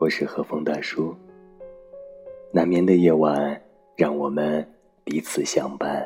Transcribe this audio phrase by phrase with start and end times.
[0.00, 1.14] 我是和风大叔。
[2.52, 3.62] 难眠的夜晚，
[3.96, 4.66] 让我们
[5.04, 6.02] 彼此相伴。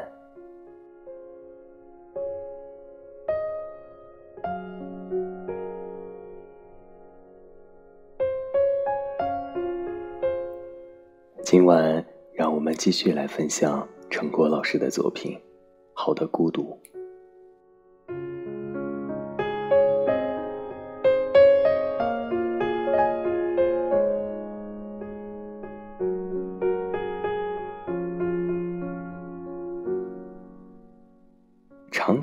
[11.44, 15.34] 今晚，让我们继续来分享陈果老师的作品
[15.92, 16.76] 《好的孤独》。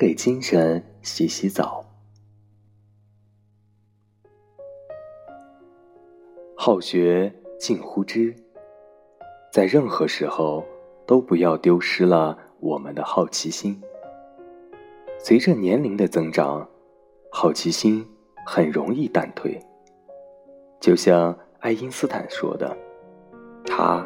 [0.01, 1.85] 给精神洗洗澡。
[6.57, 8.35] 好学近乎知。
[9.53, 10.65] 在任何时候，
[11.05, 13.79] 都不要丢失了我们的好奇心。
[15.19, 16.67] 随着年龄的增长，
[17.31, 18.03] 好奇心
[18.43, 19.55] 很容易淡退。
[20.79, 22.75] 就像爱因斯坦说的
[23.67, 24.03] ：“它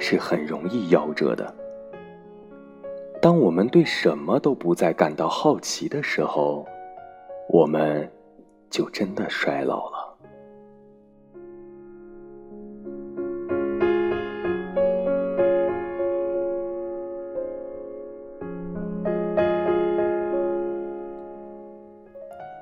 [0.00, 1.54] 是很容易夭折的。”
[3.26, 6.64] 当我们对什么都不再感到好奇的时候，
[7.48, 8.08] 我们
[8.70, 10.16] 就真的衰老了。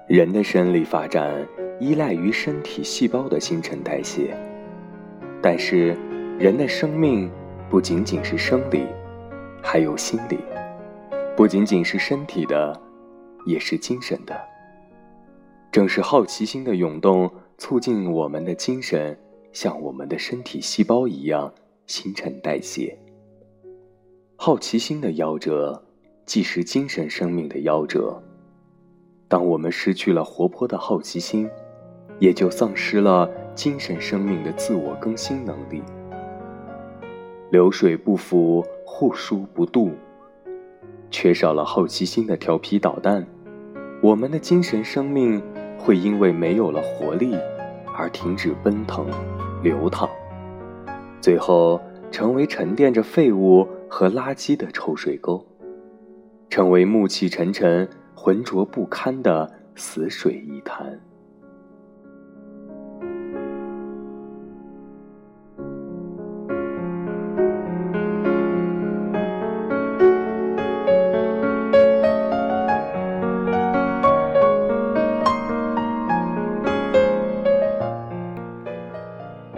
[0.08, 1.46] 人的生理发展
[1.78, 4.34] 依赖于身体细胞的新陈代谢，
[5.42, 5.94] 但是
[6.38, 7.30] 人的生命
[7.68, 8.86] 不仅仅是生理，
[9.66, 10.38] 还有心理，
[11.34, 12.78] 不仅仅是身体的，
[13.46, 14.38] 也是精神的。
[15.72, 19.18] 正是好奇心的涌动，促进我们的精神
[19.52, 21.52] 像我们的身体细胞一样
[21.86, 22.96] 新陈代谢。
[24.36, 25.82] 好奇心的夭折，
[26.26, 28.22] 既是精神生命的夭折。
[29.26, 31.48] 当我们失去了活泼的好奇心，
[32.20, 35.82] 也就丧失了精神生命的自我更新能力。
[37.54, 39.92] 流水不腐，户枢不蠹。
[41.08, 43.24] 缺少了好奇心的调皮捣蛋，
[44.02, 45.40] 我们的精神生命
[45.78, 47.32] 会因为没有了活力
[47.96, 49.06] 而停止奔腾、
[49.62, 50.10] 流淌，
[51.20, 55.46] 最后成为沉淀着废物和垃圾的臭水沟，
[56.50, 57.88] 成为暮气沉沉。
[58.16, 60.98] 浑浊不堪的死水一潭。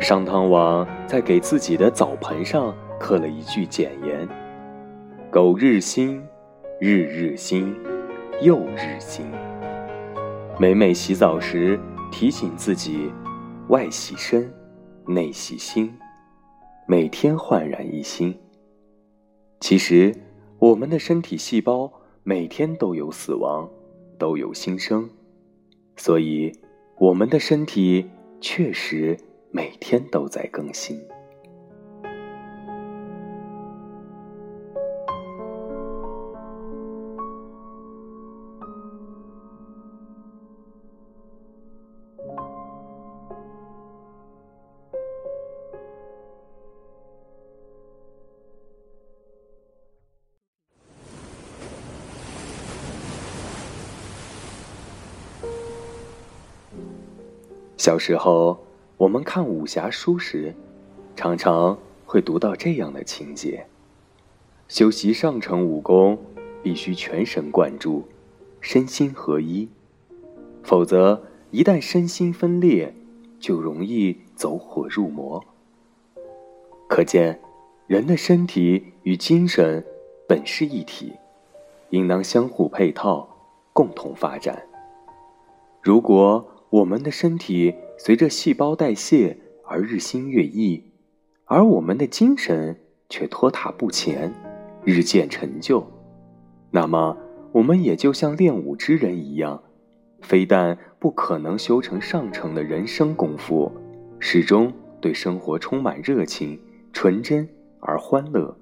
[0.07, 4.29] 商汤王在给自己的澡盆上刻了一句简言
[5.33, 6.23] ：“苟日新，
[6.79, 7.75] 日日新。”
[8.41, 9.27] 又日新，
[10.61, 11.77] 每每洗澡时
[12.13, 13.11] 提醒自己，
[13.67, 14.49] 外洗身，
[15.09, 15.93] 内洗心，
[16.87, 18.33] 每天焕然一新。
[19.59, 20.15] 其实，
[20.61, 21.93] 我们的身体细胞
[22.23, 23.69] 每天都有死亡，
[24.17, 25.11] 都有新生，
[25.97, 26.53] 所以
[26.97, 28.09] 我们的身体
[28.41, 29.19] 确实
[29.51, 31.01] 每天都在更新。
[57.79, 58.59] 小时候，
[58.99, 60.55] 我们看武侠书时，
[61.15, 63.67] 常常会读到这样的情节：
[64.69, 66.19] 修习上乘武功，
[66.63, 68.05] 必须全神贯注，
[68.63, 69.69] 身心合一，
[70.63, 72.95] 否则一旦身心分裂，
[73.39, 75.45] 就容易走火入魔。
[76.89, 77.39] 可见，
[77.87, 79.85] 人的身体与精神
[80.27, 81.13] 本是一体，
[81.91, 83.29] 应当相互配套，
[83.75, 84.63] 共同发展。
[85.83, 90.83] 如果，我们的身体随着细胞代谢而日新月异，
[91.45, 92.77] 而我们的精神
[93.09, 94.33] 却拖沓不前，
[94.85, 95.85] 日渐陈旧。
[96.71, 97.17] 那么，
[97.53, 99.63] 我们也就像练武之人一样，
[100.21, 103.73] 非但不可能修成上乘的人生功夫，
[104.19, 106.61] 始终对生活充满热情、
[106.93, 107.49] 纯真
[107.81, 108.57] 而欢乐，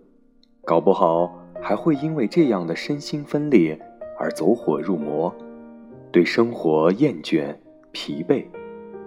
[0.65, 3.79] 搞不好还会因为这样的身心分裂
[4.19, 5.35] 而走火入魔，
[6.13, 7.55] 对生活厌倦。
[7.97, 8.45] 疲惫，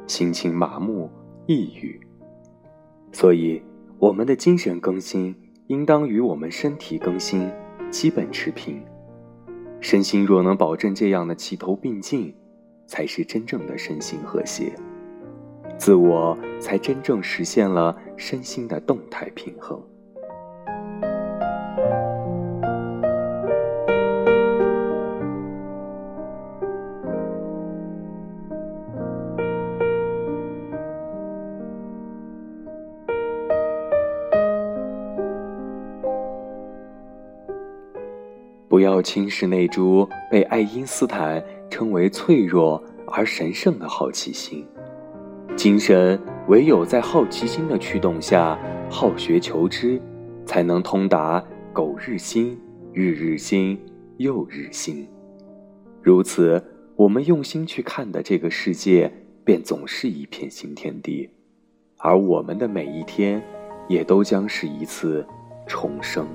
[0.08, 1.10] 心情麻木，
[1.46, 2.00] 抑郁。
[3.12, 3.62] 所以，
[4.00, 5.36] 我们的精神更新
[5.68, 7.50] 应当与我们身体更新
[7.92, 8.82] 基本持平。
[9.80, 12.34] 身心若能保证这样的齐头并进，
[12.88, 14.74] 才是真正的身心和谐。
[15.78, 19.80] 自我才真正实现了身心的动态平衡。
[38.78, 44.64] 不要轻视那株被爱因斯坦称为脆弱而神圣的好奇心。
[45.56, 48.56] 精神唯有在好奇心的驱动下，
[48.88, 50.00] 好学求知，
[50.46, 51.44] 才能通达
[51.74, 52.56] 苟日新，
[52.94, 53.80] 日日新，
[54.18, 55.08] 又日新。
[56.04, 56.64] 如此，
[56.96, 59.12] 我们用心去看的这个世界，
[59.44, 61.28] 便总是一片新天地，
[61.98, 63.42] 而我们的每一天，
[63.88, 65.26] 也都将是一次
[65.66, 66.28] 重生。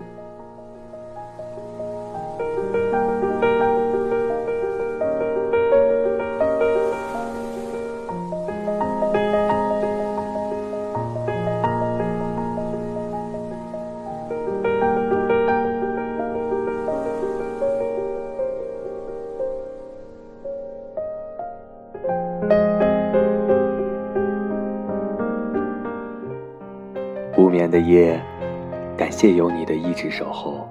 [27.43, 28.23] 无眠的夜，
[28.97, 30.65] 感谢有你的一直守候。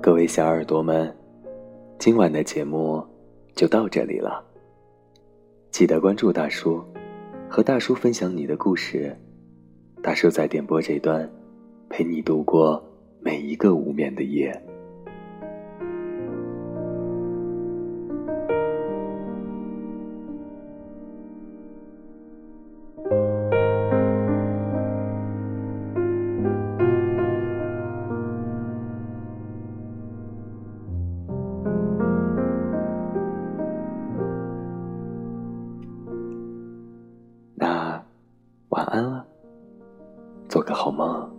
[0.00, 1.12] 各位小耳朵们，
[1.98, 3.04] 今晚的节目
[3.56, 4.40] 就到这里了。
[5.72, 6.80] 记得关注大叔，
[7.48, 9.16] 和大叔分享你的故事。
[10.00, 11.28] 大叔在点播这段，
[11.88, 12.80] 陪你度过
[13.18, 14.56] 每一个无眠的夜。
[38.84, 39.24] 晚安了，
[40.46, 41.33] 做个好梦。